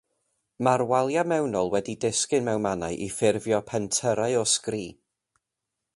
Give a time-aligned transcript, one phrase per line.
[0.67, 4.85] Mae'r waliau mewnol wedi disgyn mewn mannau i ffurfio pentyrrau o sgri.